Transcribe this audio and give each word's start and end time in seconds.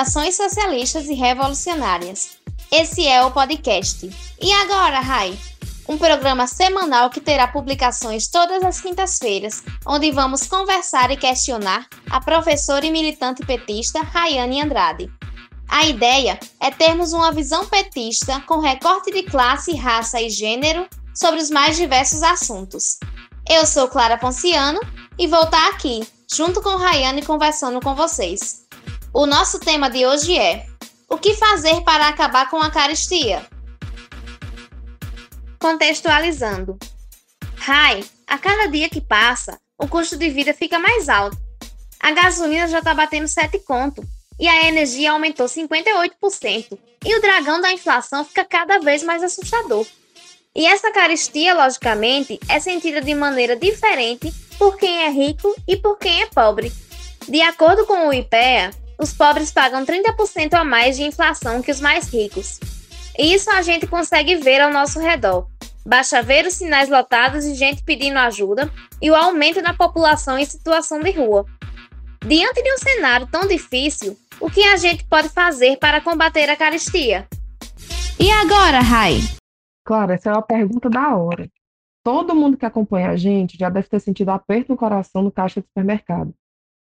ações 0.00 0.34
socialistas 0.34 1.08
e 1.08 1.14
revolucionárias. 1.14 2.38
Esse 2.72 3.06
é 3.06 3.22
o 3.22 3.30
podcast. 3.30 4.10
E 4.40 4.50
agora, 4.52 4.98
Rai? 4.98 5.38
Um 5.86 5.98
programa 5.98 6.46
semanal 6.46 7.10
que 7.10 7.20
terá 7.20 7.46
publicações 7.46 8.26
todas 8.28 8.62
as 8.62 8.80
quintas-feiras, 8.80 9.62
onde 9.86 10.10
vamos 10.10 10.46
conversar 10.46 11.10
e 11.10 11.18
questionar 11.18 11.86
a 12.08 12.18
professora 12.18 12.86
e 12.86 12.90
militante 12.90 13.44
petista 13.44 14.00
Rayane 14.00 14.62
Andrade. 14.62 15.12
A 15.68 15.84
ideia 15.84 16.40
é 16.58 16.70
termos 16.70 17.12
uma 17.12 17.30
visão 17.30 17.66
petista 17.66 18.40
com 18.46 18.58
recorte 18.58 19.12
de 19.12 19.24
classe, 19.24 19.74
raça 19.76 20.20
e 20.20 20.30
gênero 20.30 20.88
sobre 21.14 21.40
os 21.40 21.50
mais 21.50 21.76
diversos 21.76 22.22
assuntos. 22.22 22.98
Eu 23.46 23.66
sou 23.66 23.86
Clara 23.86 24.16
Ponciano 24.16 24.80
e 25.18 25.26
vou 25.26 25.42
estar 25.42 25.68
aqui, 25.68 26.06
junto 26.32 26.62
com 26.62 26.76
Rayane, 26.76 27.22
conversando 27.22 27.80
com 27.80 27.94
vocês. 27.94 28.59
O 29.12 29.26
nosso 29.26 29.58
tema 29.58 29.90
de 29.90 30.06
hoje 30.06 30.38
é: 30.38 30.66
O 31.08 31.18
que 31.18 31.34
fazer 31.34 31.80
para 31.80 32.06
acabar 32.06 32.48
com 32.48 32.58
a 32.62 32.70
caristia? 32.70 33.44
Contextualizando. 35.58 36.78
Rai, 37.56 38.04
a 38.24 38.38
cada 38.38 38.68
dia 38.68 38.88
que 38.88 39.00
passa, 39.00 39.58
o 39.76 39.88
custo 39.88 40.16
de 40.16 40.30
vida 40.30 40.54
fica 40.54 40.78
mais 40.78 41.08
alto. 41.08 41.36
A 41.98 42.12
gasolina 42.12 42.68
já 42.68 42.78
está 42.78 42.94
batendo 42.94 43.26
7 43.26 43.58
conto 43.58 44.00
e 44.38 44.46
a 44.46 44.68
energia 44.68 45.10
aumentou 45.10 45.46
58%. 45.46 46.78
E 47.04 47.14
o 47.16 47.20
dragão 47.20 47.60
da 47.60 47.72
inflação 47.72 48.24
fica 48.24 48.44
cada 48.44 48.78
vez 48.78 49.02
mais 49.02 49.24
assustador. 49.24 49.84
E 50.54 50.66
essa 50.66 50.92
caristia, 50.92 51.52
logicamente, 51.52 52.38
é 52.48 52.60
sentida 52.60 53.00
de 53.00 53.14
maneira 53.14 53.56
diferente 53.56 54.32
por 54.56 54.76
quem 54.76 55.02
é 55.02 55.10
rico 55.10 55.52
e 55.66 55.76
por 55.76 55.98
quem 55.98 56.22
é 56.22 56.26
pobre. 56.26 56.72
De 57.28 57.40
acordo 57.42 57.84
com 57.86 58.08
o 58.08 58.12
IPEA, 58.12 58.70
os 59.00 59.14
pobres 59.14 59.50
pagam 59.50 59.84
30% 59.84 60.52
a 60.52 60.62
mais 60.62 60.96
de 60.96 61.04
inflação 61.04 61.62
que 61.62 61.70
os 61.70 61.80
mais 61.80 62.12
ricos. 62.12 62.60
E 63.18 63.32
isso 63.32 63.50
a 63.50 63.62
gente 63.62 63.86
consegue 63.86 64.36
ver 64.36 64.60
ao 64.60 64.70
nosso 64.70 65.00
redor. 65.00 65.48
Basta 65.86 66.22
ver 66.22 66.46
os 66.46 66.54
sinais 66.54 66.90
lotados 66.90 67.44
de 67.44 67.54
gente 67.54 67.82
pedindo 67.82 68.18
ajuda 68.18 68.70
e 69.00 69.10
o 69.10 69.14
aumento 69.14 69.62
da 69.62 69.72
população 69.72 70.38
em 70.38 70.44
situação 70.44 71.00
de 71.00 71.10
rua. 71.12 71.46
Diante 72.26 72.62
de 72.62 72.72
um 72.74 72.76
cenário 72.76 73.26
tão 73.26 73.48
difícil, 73.48 74.16
o 74.38 74.50
que 74.50 74.62
a 74.64 74.76
gente 74.76 75.06
pode 75.06 75.30
fazer 75.30 75.78
para 75.78 76.02
combater 76.02 76.50
a 76.50 76.56
caristia? 76.56 77.26
E 78.18 78.30
agora, 78.30 78.80
Rai? 78.80 79.16
Claro, 79.82 80.12
essa 80.12 80.28
é 80.28 80.32
uma 80.32 80.42
pergunta 80.42 80.90
da 80.90 81.16
hora. 81.16 81.48
Todo 82.04 82.34
mundo 82.34 82.58
que 82.58 82.66
acompanha 82.66 83.10
a 83.10 83.16
gente 83.16 83.56
já 83.58 83.70
deve 83.70 83.88
ter 83.88 84.00
sentido 84.00 84.28
aperto 84.28 84.70
no 84.70 84.76
coração 84.76 85.22
no 85.22 85.32
caixa 85.32 85.60
do 85.60 85.66
supermercado. 85.66 86.34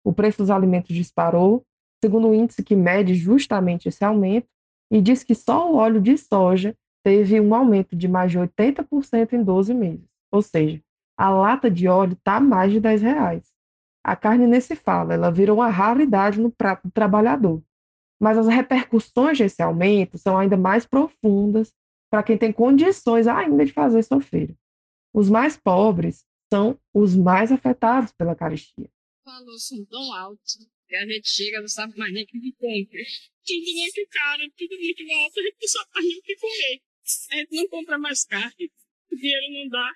O 0.04 0.12
preço 0.12 0.39
dos 0.39 0.50
alimentos 0.50 0.94
disparou, 0.94 1.64
segundo 2.04 2.30
o 2.30 2.34
índice 2.34 2.64
que 2.64 2.76
mede 2.76 3.14
justamente 3.14 3.88
esse 3.88 4.04
aumento, 4.04 4.48
e 4.92 5.02
diz 5.02 5.24
que 5.24 5.36
só 5.36 5.72
o 5.72 5.76
óleo 5.76 6.02
de 6.02 6.18
soja 6.18 6.76
teve 7.04 7.40
um 7.40 7.56
aumento 7.56 7.96
de 7.96 8.08
mais 8.08 8.32
de 8.32 8.40
80% 8.40 9.34
em 9.34 9.44
12 9.44 9.74
meses. 9.74 10.06
Ou 10.32 10.42
seja, 10.42 10.82
a 11.18 11.30
lata 11.30 11.70
de 11.70 11.88
óleo 11.88 12.14
está 12.14 12.40
mais 12.40 12.72
de 12.72 12.80
10 12.80 13.02
reais. 13.02 13.52
A 14.04 14.16
carne 14.16 14.48
nem 14.48 14.60
se 14.60 14.76
fala, 14.76 15.14
ela 15.14 15.32
virou 15.32 15.58
uma 15.58 15.70
raridade 15.70 16.40
no 16.40 16.52
prato 16.52 16.88
do 16.88 16.92
trabalhador. 16.92 17.62
Mas 18.20 18.38
as 18.38 18.48
repercussões 18.48 19.38
desse 19.38 19.62
aumento 19.62 20.18
são 20.18 20.38
ainda 20.38 20.58
mais 20.58 20.86
profundas 20.86 21.74
para 22.10 22.24
quem 22.24 22.38
tem 22.38 22.52
condições 22.52 23.28
ainda 23.28 23.66
de 23.66 23.72
fazer 23.72 24.04
sofrer. 24.04 24.56
Os 25.14 25.30
mais 25.30 25.56
pobres 25.58 26.26
são 26.52 26.78
os 26.94 27.16
mais 27.16 27.52
afetados 27.52 28.12
pela 28.12 28.36
caristia. 28.36 28.90
Valores 29.26 29.67
são 29.67 29.86
tão 29.86 30.14
altos 30.14 30.58
que 30.92 30.96
a 30.98 31.08
gente 31.08 31.30
chega 31.30 31.62
não 31.62 31.68
sabe 31.70 31.98
mais 31.98 32.14
nem 32.14 32.24
o 32.24 32.28
que 32.28 32.52
compra. 32.52 33.00
Tudo 33.46 33.72
muito 33.74 34.08
caro, 34.12 34.44
tudo 34.58 34.76
muito 34.78 35.04
alto, 35.14 35.40
a 35.40 35.44
gente 35.44 35.58
mais 35.94 36.06
nem 36.06 36.18
o 36.18 36.22
que 36.22 36.36
comer. 36.36 36.82
A 37.32 37.36
gente 37.38 37.56
não 37.56 37.68
compra 37.70 37.98
mais 37.98 38.26
carne, 38.26 38.72
o 39.10 39.16
dinheiro 39.16 39.54
não 39.54 39.70
dá. 39.70 39.92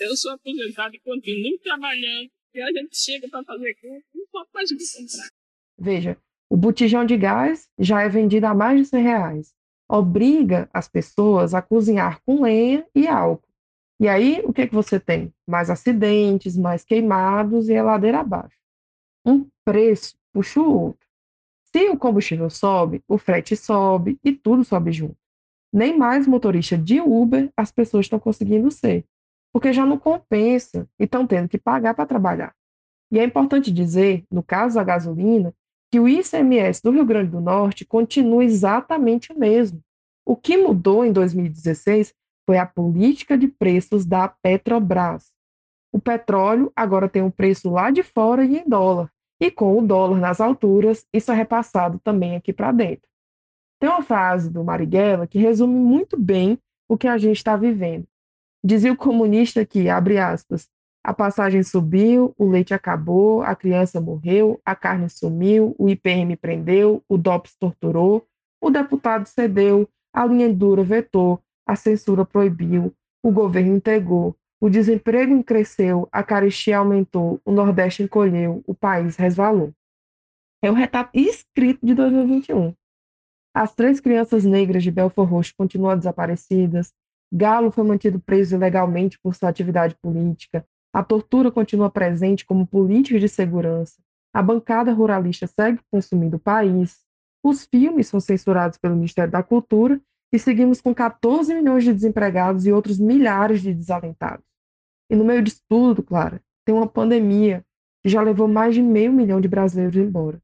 Eu 0.00 0.16
sou 0.16 0.32
aposentado 0.32 0.94
e 0.94 1.00
continuo 1.00 1.58
trabalhando 1.60 2.30
e 2.54 2.60
a 2.60 2.72
gente 2.72 2.96
chega 2.96 3.28
para 3.28 3.44
fazer 3.44 3.74
compra 3.74 3.88
não 4.14 4.26
pode 4.30 4.48
mais 4.52 4.70
o 4.70 4.76
que 4.76 4.84
comprar. 4.84 5.28
Veja, 5.78 6.18
o 6.50 6.56
botijão 6.56 7.04
de 7.04 7.16
gás 7.16 7.68
já 7.78 8.02
é 8.02 8.08
vendido 8.08 8.46
a 8.46 8.54
mais 8.54 8.78
de 8.80 8.86
100 8.86 9.02
reais. 9.02 9.54
Obriga 9.88 10.68
as 10.72 10.88
pessoas 10.88 11.54
a 11.54 11.62
cozinhar 11.62 12.20
com 12.24 12.42
lenha 12.42 12.86
e 12.94 13.06
álcool. 13.06 13.48
E 14.00 14.08
aí, 14.08 14.42
o 14.44 14.52
que, 14.52 14.66
que 14.66 14.74
você 14.74 14.98
tem? 15.00 15.32
Mais 15.46 15.70
acidentes, 15.70 16.56
mais 16.56 16.84
queimados 16.84 17.68
e 17.68 17.76
a 17.76 17.82
ladeira 17.82 18.20
abaixo. 18.20 18.63
Um 19.24 19.48
preço 19.64 20.16
puxa 20.32 20.60
o 20.60 20.80
outro. 20.80 21.06
Se 21.72 21.88
o 21.88 21.98
combustível 21.98 22.50
sobe, 22.50 23.02
o 23.08 23.18
frete 23.18 23.56
sobe 23.56 24.18
e 24.22 24.32
tudo 24.32 24.64
sobe 24.64 24.92
junto. 24.92 25.16
Nem 25.72 25.98
mais 25.98 26.26
motorista 26.26 26.78
de 26.78 27.00
Uber 27.00 27.50
as 27.56 27.72
pessoas 27.72 28.06
estão 28.06 28.20
conseguindo 28.20 28.70
ser, 28.70 29.04
porque 29.52 29.72
já 29.72 29.84
não 29.84 29.98
compensa 29.98 30.88
e 30.98 31.04
estão 31.04 31.26
tendo 31.26 31.48
que 31.48 31.58
pagar 31.58 31.94
para 31.94 32.06
trabalhar. 32.06 32.54
E 33.10 33.18
é 33.18 33.24
importante 33.24 33.72
dizer, 33.72 34.24
no 34.30 34.42
caso 34.42 34.76
da 34.76 34.84
gasolina, 34.84 35.52
que 35.90 35.98
o 35.98 36.08
ICMS 36.08 36.82
do 36.82 36.90
Rio 36.90 37.04
Grande 37.04 37.30
do 37.30 37.40
Norte 37.40 37.84
continua 37.84 38.44
exatamente 38.44 39.32
o 39.32 39.38
mesmo. 39.38 39.80
O 40.26 40.36
que 40.36 40.56
mudou 40.56 41.04
em 41.04 41.12
2016 41.12 42.12
foi 42.46 42.58
a 42.58 42.66
política 42.66 43.38
de 43.38 43.48
preços 43.48 44.04
da 44.04 44.28
Petrobras. 44.28 45.32
O 45.92 46.00
petróleo 46.00 46.72
agora 46.74 47.08
tem 47.08 47.22
um 47.22 47.30
preço 47.30 47.70
lá 47.70 47.90
de 47.90 48.02
fora 48.02 48.44
e 48.44 48.58
em 48.58 48.68
dólar, 48.68 49.10
e 49.44 49.50
com 49.50 49.78
o 49.78 49.86
dólar 49.86 50.18
nas 50.18 50.40
alturas, 50.40 51.06
isso 51.12 51.30
é 51.30 51.34
repassado 51.34 51.98
também 51.98 52.34
aqui 52.34 52.50
para 52.50 52.72
dentro. 52.72 53.06
Tem 53.78 53.90
uma 53.90 54.00
frase 54.00 54.48
do 54.48 54.64
Marighella 54.64 55.26
que 55.26 55.38
resume 55.38 55.74
muito 55.74 56.18
bem 56.18 56.58
o 56.88 56.96
que 56.96 57.06
a 57.06 57.18
gente 57.18 57.36
está 57.36 57.54
vivendo. 57.54 58.06
Dizia 58.64 58.90
o 58.90 58.96
comunista 58.96 59.62
que, 59.66 59.90
abre 59.90 60.16
aspas, 60.16 60.66
a 61.04 61.12
passagem 61.12 61.62
subiu, 61.62 62.34
o 62.38 62.48
leite 62.48 62.72
acabou, 62.72 63.42
a 63.42 63.54
criança 63.54 64.00
morreu, 64.00 64.58
a 64.64 64.74
carne 64.74 65.10
sumiu, 65.10 65.76
o 65.78 65.90
IPM 65.90 66.34
prendeu, 66.36 67.04
o 67.06 67.18
DOPS 67.18 67.54
torturou, 67.60 68.26
o 68.62 68.70
deputado 68.70 69.26
cedeu, 69.26 69.86
a 70.10 70.24
linha 70.24 70.50
dura 70.50 70.82
vetou, 70.82 71.38
a 71.66 71.76
censura 71.76 72.24
proibiu, 72.24 72.94
o 73.22 73.30
governo 73.30 73.76
entregou, 73.76 74.34
o 74.60 74.70
desemprego 74.70 75.42
cresceu, 75.44 76.08
a 76.10 76.22
carestia 76.22 76.78
aumentou, 76.78 77.40
o 77.44 77.52
Nordeste 77.52 78.02
encolheu, 78.02 78.62
o 78.66 78.74
país 78.74 79.16
resvalou. 79.16 79.72
É 80.62 80.70
o 80.70 80.74
retrato 80.74 81.10
escrito 81.12 81.84
de 81.84 81.94
2021. 81.94 82.74
As 83.54 83.74
três 83.74 84.00
crianças 84.00 84.44
negras 84.44 84.82
de 84.82 84.90
Belfort 84.90 85.28
Roxo 85.28 85.54
continuam 85.56 85.96
desaparecidas, 85.96 86.92
Galo 87.32 87.70
foi 87.70 87.84
mantido 87.84 88.20
preso 88.20 88.54
ilegalmente 88.54 89.18
por 89.18 89.34
sua 89.34 89.48
atividade 89.48 89.96
política, 90.00 90.66
a 90.92 91.02
tortura 91.02 91.50
continua 91.50 91.90
presente 91.90 92.44
como 92.44 92.66
política 92.66 93.18
de 93.18 93.28
segurança, 93.28 94.00
a 94.32 94.40
bancada 94.40 94.92
ruralista 94.92 95.46
segue 95.46 95.80
consumindo 95.90 96.36
o 96.36 96.40
país, 96.40 97.04
os 97.42 97.66
filmes 97.66 98.06
são 98.06 98.20
censurados 98.20 98.78
pelo 98.78 98.94
Ministério 98.94 99.30
da 99.30 99.42
Cultura 99.42 100.00
e 100.34 100.38
seguimos 100.40 100.80
com 100.80 100.92
14 100.92 101.54
milhões 101.54 101.84
de 101.84 101.92
desempregados 101.92 102.66
e 102.66 102.72
outros 102.72 102.98
milhares 102.98 103.62
de 103.62 103.72
desalentados. 103.72 104.44
E 105.08 105.14
no 105.14 105.24
meio 105.24 105.40
disso 105.40 105.62
tudo, 105.68 106.02
Clara, 106.02 106.42
tem 106.64 106.74
uma 106.74 106.88
pandemia 106.88 107.64
que 108.02 108.08
já 108.08 108.20
levou 108.20 108.48
mais 108.48 108.74
de 108.74 108.82
meio 108.82 109.12
milhão 109.12 109.40
de 109.40 109.46
brasileiros 109.46 109.94
embora. 109.94 110.42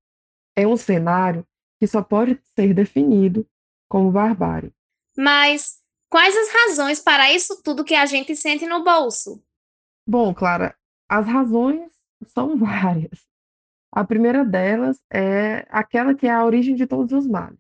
É 0.54 0.64
um 0.64 0.76
cenário 0.76 1.44
que 1.80 1.88
só 1.88 2.02
pode 2.02 2.40
ser 2.54 2.72
definido 2.72 3.44
como 3.88 4.12
barbárie. 4.12 4.72
Mas 5.16 5.82
quais 6.08 6.36
as 6.36 6.52
razões 6.52 7.00
para 7.00 7.32
isso 7.32 7.60
tudo 7.60 7.84
que 7.84 7.96
a 7.96 8.06
gente 8.06 8.36
sente 8.36 8.68
no 8.68 8.84
bolso? 8.84 9.42
Bom, 10.06 10.32
Clara, 10.32 10.76
as 11.08 11.26
razões 11.26 11.90
são 12.28 12.54
várias. 12.56 13.26
A 13.90 14.04
primeira 14.04 14.44
delas 14.44 15.00
é 15.12 15.66
aquela 15.68 16.14
que 16.14 16.28
é 16.28 16.30
a 16.30 16.44
origem 16.44 16.76
de 16.76 16.86
todos 16.86 17.12
os 17.12 17.26
males 17.26 17.58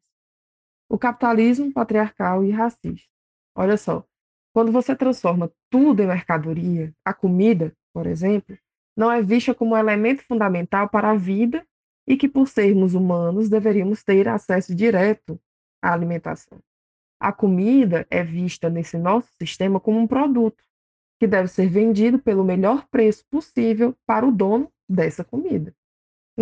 o 0.90 0.98
capitalismo 0.98 1.72
patriarcal 1.72 2.44
e 2.44 2.50
racista. 2.50 3.08
Olha 3.54 3.76
só, 3.76 4.04
quando 4.52 4.72
você 4.72 4.96
transforma 4.96 5.50
tudo 5.70 6.02
em 6.02 6.06
mercadoria, 6.08 6.92
a 7.04 7.14
comida, 7.14 7.72
por 7.94 8.08
exemplo, 8.08 8.58
não 8.96 9.10
é 9.10 9.22
vista 9.22 9.54
como 9.54 9.74
um 9.74 9.78
elemento 9.78 10.24
fundamental 10.26 10.88
para 10.88 11.12
a 11.12 11.16
vida 11.16 11.64
e 12.08 12.16
que, 12.16 12.28
por 12.28 12.48
sermos 12.48 12.94
humanos, 12.94 13.48
deveríamos 13.48 14.02
ter 14.02 14.26
acesso 14.28 14.74
direto 14.74 15.40
à 15.80 15.92
alimentação. 15.92 16.58
A 17.20 17.32
comida 17.32 18.04
é 18.10 18.24
vista 18.24 18.68
nesse 18.68 18.98
nosso 18.98 19.28
sistema 19.38 19.78
como 19.78 19.96
um 19.96 20.08
produto 20.08 20.64
que 21.20 21.26
deve 21.26 21.46
ser 21.46 21.68
vendido 21.68 22.18
pelo 22.18 22.42
melhor 22.42 22.84
preço 22.90 23.24
possível 23.30 23.94
para 24.04 24.26
o 24.26 24.32
dono 24.32 24.72
dessa 24.88 25.22
comida. 25.22 25.72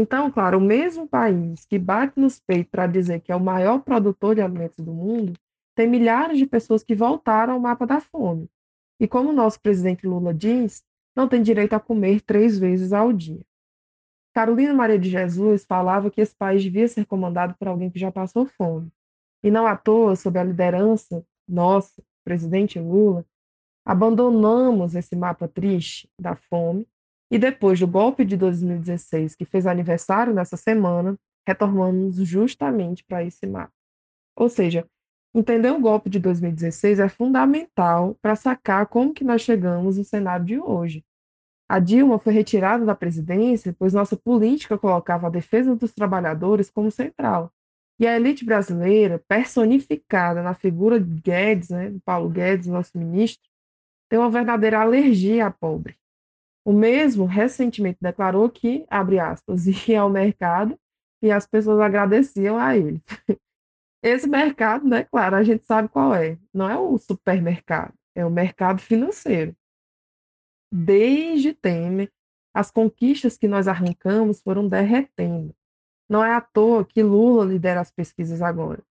Então, 0.01 0.31
claro, 0.31 0.59
o 0.59 0.61
mesmo 0.61 1.09
país 1.09 1.65
que 1.65 1.77
bate 1.77 2.13
nos 2.21 2.39
peitos 2.39 2.71
para 2.71 2.87
dizer 2.87 3.21
que 3.21 3.33
é 3.33 3.35
o 3.35 3.41
maior 3.41 3.81
produtor 3.81 4.33
de 4.33 4.41
alimentos 4.41 4.85
do 4.85 4.93
mundo, 4.93 5.33
tem 5.75 5.89
milhares 5.89 6.39
de 6.39 6.47
pessoas 6.47 6.85
que 6.85 6.95
voltaram 6.95 7.55
ao 7.55 7.59
mapa 7.59 7.85
da 7.85 8.01
fome. 8.01 8.49
E 9.01 9.09
como 9.09 9.31
o 9.31 9.33
nosso 9.33 9.61
presidente 9.61 10.07
Lula 10.07 10.33
diz, 10.33 10.85
não 11.17 11.27
tem 11.27 11.43
direito 11.43 11.73
a 11.73 11.81
comer 11.81 12.21
três 12.21 12.57
vezes 12.57 12.93
ao 12.93 13.13
dia. 13.13 13.45
Carolina 14.33 14.73
Maria 14.73 15.01
de 15.01 15.11
Jesus 15.11 15.65
falava 15.65 16.13
que 16.13 16.21
esse 16.21 16.37
país 16.37 16.63
devia 16.63 16.87
ser 16.87 17.05
comandado 17.05 17.57
por 17.59 17.67
alguém 17.67 17.91
que 17.91 17.99
já 17.99 18.13
passou 18.13 18.47
fome. 18.47 18.93
E 19.43 19.51
não 19.51 19.67
à 19.67 19.77
toa, 19.77 20.15
sob 20.15 20.39
a 20.39 20.45
liderança 20.45 21.27
nossa, 21.49 22.01
presidente 22.23 22.79
Lula, 22.79 23.27
abandonamos 23.85 24.95
esse 24.95 25.17
mapa 25.17 25.49
triste 25.49 26.09
da 26.21 26.37
fome 26.37 26.87
e 27.31 27.39
depois 27.39 27.79
do 27.79 27.87
golpe 27.87 28.25
de 28.25 28.37
2016, 28.37 29.35
que 29.35 29.45
fez 29.45 29.67
aniversário 29.67 30.33
nessa 30.33 30.57
semana, 30.57 31.17
retornamos 31.47 32.17
justamente 32.17 33.05
para 33.05 33.25
esse 33.25 33.47
mapa. 33.47 33.73
Ou 34.37 34.49
seja, 34.49 34.87
entender 35.35 35.71
o 35.71 35.81
golpe 35.81 36.09
de 36.09 36.19
2016 36.19 37.01
é 37.01 37.09
fundamental 37.09 38.17
para 38.23 38.37
sacar 38.37 38.87
como 38.87 39.13
que 39.13 39.25
nós 39.25 39.43
chegamos 39.43 39.99
no 39.99 40.05
cenário 40.05 40.45
de 40.45 40.59
hoje. 40.59 41.05
A 41.69 41.79
Dilma 41.79 42.19
foi 42.19 42.33
retirada 42.33 42.85
da 42.85 42.95
presidência, 42.95 43.77
pois 43.79 43.93
nossa 43.93 44.17
política 44.17 44.79
colocava 44.79 45.27
a 45.27 45.31
defesa 45.31 45.77
dos 45.77 45.93
trabalhadores 45.93 46.71
como 46.71 46.91
central. 46.91 47.53
E 48.01 48.07
a 48.07 48.17
elite 48.17 48.45
brasileira, 48.45 49.23
personificada 49.29 50.43
na 50.43 50.55
figura 50.55 50.99
de 50.99 51.21
Guedes, 51.21 51.69
né, 51.69 51.95
Paulo 52.05 52.31
Guedes, 52.31 52.69
nosso 52.69 52.97
ministro, 52.97 53.43
tem 54.09 54.19
uma 54.19 54.31
verdadeira 54.31 54.81
alergia 54.81 55.47
à 55.47 55.51
pobre. 55.51 55.99
O 56.69 56.73
mesmo 56.75 57.25
recentemente 57.25 57.97
declarou 57.99 58.51
que, 58.51 58.85
abre 58.91 59.19
aspas, 59.19 59.65
ia 59.89 60.03
ao 60.03 60.11
mercado 60.11 60.79
e 61.23 61.31
as 61.31 61.47
pessoas 61.47 61.81
agradeciam 61.81 62.59
a 62.59 62.77
ele. 62.77 63.03
Esse 64.05 64.29
mercado, 64.29 64.87
né, 64.87 65.03
claro, 65.03 65.37
a 65.37 65.43
gente 65.43 65.65
sabe 65.65 65.89
qual 65.89 66.15
é. 66.15 66.37
Não 66.53 66.69
é 66.69 66.79
o 66.79 66.99
supermercado, 66.99 67.95
é 68.15 68.23
o 68.23 68.31
mercado 68.31 68.83
financeiro. 68.83 69.57
Desde 70.71 71.55
Temer, 71.55 72.13
as 72.55 72.71
conquistas 72.71 73.39
que 73.39 73.49
nós 73.49 73.67
arrancamos 73.67 74.43
foram 74.43 74.69
derretendo. 74.69 75.55
Não 76.07 76.23
é 76.23 76.35
à 76.35 76.41
toa 76.43 76.85
que 76.85 77.03
Lula 77.03 77.47
lidera 77.47 77.81
as 77.81 77.91
pesquisas 77.91 78.43
agora. 78.43 78.83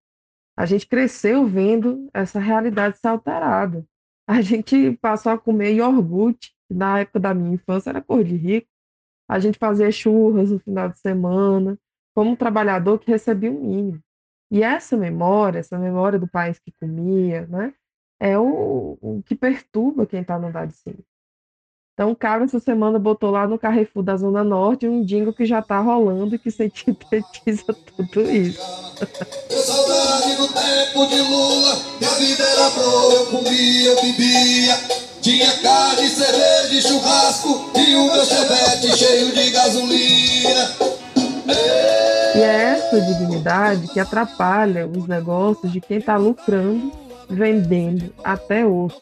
A 0.57 0.65
gente 0.65 0.87
cresceu 0.87 1.45
vendo 1.45 2.09
essa 2.11 2.39
realidade 2.39 2.97
ser 2.97 3.09
alterada. 3.09 3.85
A 4.27 4.41
gente 4.41 4.97
passou 4.97 5.31
a 5.31 5.37
comer 5.37 5.75
iogurte, 5.75 6.56
na 6.69 6.99
época 6.99 7.19
da 7.19 7.33
minha 7.33 7.55
infância 7.55 7.89
era 7.89 8.01
cor 8.01 8.23
de 8.23 8.35
rico. 8.35 8.67
A 9.29 9.39
gente 9.39 9.57
fazia 9.57 9.91
churras 9.91 10.51
no 10.51 10.59
final 10.59 10.89
de 10.89 10.99
semana, 10.99 11.77
como 12.15 12.31
um 12.31 12.35
trabalhador 12.35 12.99
que 12.99 13.11
recebia 13.11 13.51
o 13.51 13.59
mínimo. 13.59 14.01
E 14.49 14.63
essa 14.63 14.95
memória, 14.95 15.59
essa 15.59 15.77
memória 15.77 16.17
do 16.17 16.27
país 16.27 16.57
que 16.59 16.71
comia, 16.79 17.45
né, 17.47 17.73
é 18.19 18.37
o, 18.37 18.97
o 19.01 19.21
que 19.23 19.35
perturba 19.35 20.05
quem 20.05 20.21
está 20.21 20.39
no 20.39 20.47
andar 20.47 20.67
de 20.67 20.73
cima. 20.73 20.99
Então, 21.93 22.11
o 22.11 22.15
cara 22.15 22.43
essa 22.43 22.59
semana 22.59 22.99
botou 22.99 23.31
lá 23.31 23.47
no 23.47 23.57
Carrefour 23.57 24.03
da 24.03 24.15
Zona 24.15 24.43
Norte 24.43 24.87
um 24.87 25.03
jingle 25.03 25.33
que 25.33 25.45
já 25.45 25.63
tá 25.63 25.79
rolando 25.79 26.35
e 26.35 26.39
que 26.39 26.51
sintetiza 26.51 27.73
tudo 27.73 28.21
isso. 28.31 28.61
Eu 29.49 29.57
saudade 29.57 30.35
do 30.35 30.47
tempo 30.47 31.07
de 31.07 31.21
Lula, 31.21 31.75
minha 31.99 32.11
vida 32.11 32.43
era 32.43 32.69
boa, 32.69 33.13
eu 33.13 33.25
comia, 33.31 33.89
eu 33.89 34.01
bebia. 34.01 35.06
Tinha 35.27 35.57
carne, 35.57 36.07
cerveja 36.07 36.73
e 36.73 36.81
churrasco 36.81 37.69
e 37.75 37.95
o 37.95 38.05
meu 38.05 38.23
chevette 38.23 38.97
cheio 38.97 39.35
de 39.35 39.49
gasolina. 39.49 40.71
E 42.33 42.39
é 42.39 42.77
essa 42.77 43.01
dignidade 43.01 43.89
que 43.89 43.99
atrapalha 43.99 44.87
os 44.87 45.05
negócios 45.05 45.69
de 45.69 45.81
quem 45.81 45.97
está 45.97 46.15
lucrando, 46.15 46.93
vendendo 47.29 48.13
até 48.23 48.65
osso. 48.65 49.01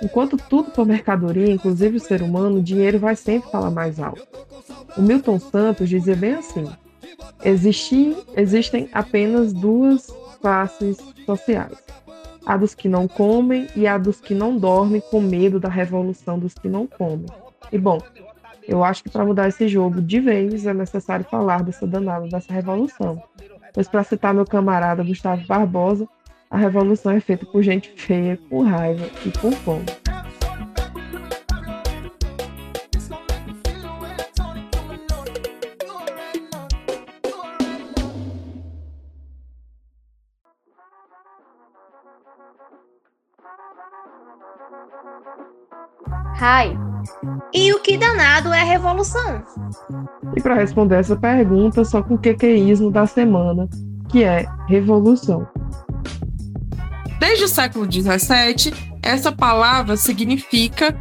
Enquanto 0.00 0.36
tudo 0.36 0.70
for 0.70 0.86
mercadoria, 0.86 1.52
inclusive 1.52 1.96
o 1.96 2.00
ser 2.00 2.22
humano, 2.22 2.58
o 2.58 2.62
dinheiro 2.62 3.00
vai 3.00 3.16
sempre 3.16 3.50
falar 3.50 3.72
mais 3.72 3.98
alto. 3.98 4.28
O 4.96 5.02
Milton 5.02 5.40
Santos 5.40 5.88
dizia 5.88 6.14
bem 6.14 6.34
assim: 6.34 6.70
existem 7.42 8.88
apenas 8.92 9.52
duas 9.52 10.06
classes 10.40 10.98
sociais. 11.26 11.76
A 12.48 12.56
dos 12.56 12.74
que 12.74 12.88
não 12.88 13.06
comem 13.06 13.68
e 13.76 13.86
a 13.86 13.98
dos 13.98 14.22
que 14.22 14.34
não 14.34 14.56
dormem 14.56 15.02
com 15.02 15.20
medo 15.20 15.60
da 15.60 15.68
revolução 15.68 16.38
dos 16.38 16.54
que 16.54 16.66
não 16.66 16.86
comem. 16.86 17.26
E 17.70 17.76
bom, 17.76 18.00
eu 18.66 18.82
acho 18.82 19.04
que 19.04 19.10
para 19.10 19.24
mudar 19.24 19.48
esse 19.48 19.68
jogo 19.68 20.00
de 20.00 20.18
vez 20.18 20.66
é 20.66 20.72
necessário 20.72 21.26
falar 21.26 21.62
dessa 21.62 21.86
danada 21.86 22.26
dessa 22.26 22.50
revolução. 22.50 23.22
Pois, 23.74 23.86
para 23.86 24.02
citar 24.02 24.32
meu 24.32 24.46
camarada 24.46 25.04
Gustavo 25.04 25.46
Barbosa, 25.46 26.08
a 26.50 26.56
revolução 26.56 27.12
é 27.12 27.20
feita 27.20 27.44
por 27.44 27.62
gente 27.62 27.90
feia, 27.90 28.38
com 28.48 28.62
raiva 28.62 29.06
e 29.26 29.30
com 29.38 29.52
fome. 29.52 29.84
Hi. 46.40 46.78
E 47.52 47.72
o 47.72 47.80
que 47.80 47.98
danado 47.98 48.52
é 48.52 48.60
a 48.60 48.64
revolução? 48.64 49.42
E 50.36 50.40
para 50.40 50.54
responder 50.54 51.00
essa 51.00 51.16
pergunta, 51.16 51.84
só 51.84 52.00
com 52.00 52.14
o 52.14 52.18
quequeísmo 52.18 52.92
da 52.92 53.08
semana, 53.08 53.68
que 54.08 54.22
é 54.22 54.46
revolução. 54.68 55.48
Desde 57.18 57.44
o 57.44 57.48
século 57.48 57.90
XVII, 57.90 58.72
essa 59.02 59.32
palavra 59.32 59.96
significa 59.96 60.96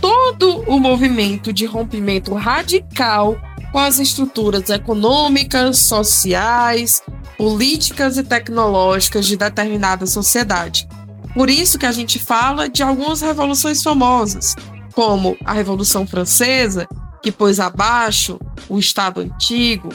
todo 0.00 0.64
o 0.68 0.80
movimento 0.80 1.52
de 1.52 1.66
rompimento 1.66 2.34
radical 2.34 3.36
com 3.70 3.78
as 3.78 4.00
estruturas 4.00 4.68
econômicas, 4.70 5.78
sociais, 5.78 7.00
políticas 7.38 8.18
e 8.18 8.24
tecnológicas 8.24 9.24
de 9.24 9.36
determinada 9.36 10.04
sociedade. 10.04 10.88
Por 11.32 11.48
isso 11.48 11.78
que 11.78 11.86
a 11.86 11.92
gente 11.92 12.18
fala 12.18 12.68
de 12.68 12.82
algumas 12.82 13.20
revoluções 13.20 13.82
famosas, 13.82 14.56
como 14.94 15.36
a 15.44 15.52
Revolução 15.52 16.06
Francesa, 16.06 16.86
que 17.22 17.30
pôs 17.30 17.60
abaixo 17.60 18.38
o 18.68 18.78
Estado 18.78 19.20
antigo. 19.20 19.90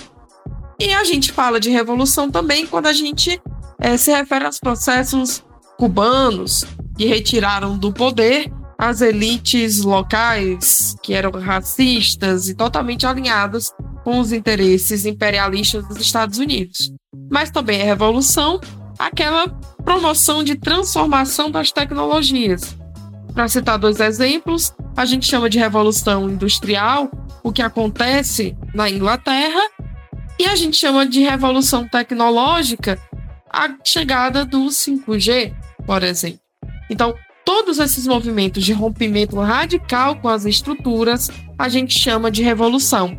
E 0.80 0.94
a 0.94 1.04
gente 1.04 1.32
fala 1.32 1.60
de 1.60 1.70
revolução 1.70 2.30
também 2.30 2.68
quando 2.68 2.88
a 2.88 2.94
gente 2.94 3.42
é, 3.80 3.98
se 3.98 4.12
refere 4.12 4.46
aos 4.46 4.60
processos 4.60 5.44
cubanos 5.78 6.66
que 6.98 7.06
retiraram 7.06 7.78
do 7.78 7.92
poder 7.92 8.52
as 8.78 9.02
elites 9.02 9.82
locais 9.82 10.96
que 11.02 11.14
eram 11.14 11.32
racistas 11.32 12.50
e 12.50 12.56
totalmente 12.56 13.06
alinhadas 13.06 13.72
com 14.04 14.20
os 14.20 14.32
interesses 14.32 15.06
imperialistas 15.06 15.88
dos 15.88 15.98
Estados 15.98 16.38
Unidos. 16.38 16.92
Mas 17.32 17.50
também 17.50 17.82
a 17.82 17.86
revolução, 17.86 18.60
aquela 19.00 19.48
promoção 19.84 20.44
de 20.44 20.56
transformação 20.56 21.50
das 21.50 21.72
tecnologias. 21.72 22.76
Para 23.36 23.50
citar 23.50 23.78
dois 23.78 24.00
exemplos, 24.00 24.74
a 24.96 25.04
gente 25.04 25.28
chama 25.28 25.50
de 25.50 25.60
revolução 25.60 26.30
industrial 26.30 27.12
o 27.44 27.52
que 27.52 27.62
acontece 27.62 28.58
na 28.74 28.90
Inglaterra 28.90 29.62
e 30.40 30.46
a 30.46 30.56
gente 30.56 30.78
chama 30.78 31.06
de 31.06 31.20
revolução 31.20 31.86
tecnológica 31.88 32.98
a 33.52 33.76
chegada 33.84 34.46
do 34.46 34.66
5G, 34.68 35.54
por 35.86 36.02
exemplo. 36.02 36.40
Então, 36.90 37.14
todos 37.44 37.78
esses 37.78 38.08
movimentos 38.08 38.64
de 38.64 38.72
rompimento 38.72 39.38
radical 39.40 40.16
com 40.16 40.30
as 40.30 40.46
estruturas, 40.46 41.30
a 41.60 41.68
gente 41.68 41.98
chama 42.00 42.32
de 42.32 42.42
revolução. 42.42 43.18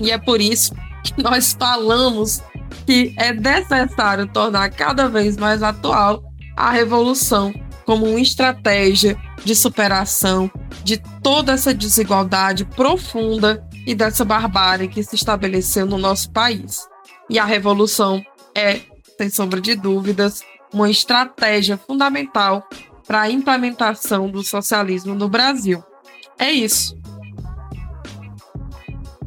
E 0.00 0.10
é 0.10 0.18
por 0.18 0.40
isso 0.40 0.74
que 1.04 1.14
nós 1.22 1.54
falamos 1.58 2.42
que 2.86 3.14
é 3.18 3.32
necessário 3.32 4.26
tornar 4.26 4.70
cada 4.70 5.06
vez 5.06 5.36
mais 5.36 5.62
atual 5.62 6.22
a 6.56 6.70
revolução 6.70 7.52
como 7.84 8.06
uma 8.06 8.20
estratégia 8.20 9.18
de 9.44 9.54
superação 9.54 10.50
de 10.82 10.98
toda 11.22 11.52
essa 11.52 11.74
desigualdade 11.74 12.64
profunda 12.64 13.66
e 13.86 13.94
dessa 13.94 14.24
barbárie 14.24 14.88
que 14.88 15.02
se 15.02 15.14
estabeleceu 15.14 15.86
no 15.86 15.98
nosso 15.98 16.30
país. 16.30 16.88
E 17.28 17.38
a 17.38 17.44
revolução 17.44 18.24
é, 18.54 18.80
sem 19.18 19.28
sombra 19.30 19.60
de 19.60 19.74
dúvidas, 19.74 20.40
uma 20.72 20.90
estratégia 20.90 21.76
fundamental 21.76 22.66
para 23.06 23.22
a 23.22 23.30
implementação 23.30 24.28
do 24.28 24.42
socialismo 24.42 25.14
no 25.14 25.28
Brasil. 25.28 25.82
É 26.38 26.50
isso. 26.50 26.96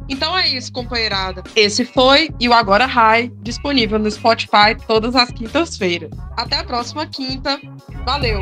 Então 0.08 0.36
é 0.36 0.48
isso, 0.48 0.72
companheirada. 0.72 1.42
Esse 1.54 1.84
foi 1.84 2.30
e 2.40 2.48
o 2.48 2.54
Agora 2.54 2.86
High, 2.86 3.30
disponível 3.42 3.98
no 3.98 4.10
Spotify 4.10 4.74
todas 4.86 5.14
as 5.14 5.30
quintas-feiras. 5.30 6.10
Até 6.36 6.56
a 6.56 6.64
próxima 6.64 7.06
quinta. 7.06 7.60
Valeu! 8.06 8.40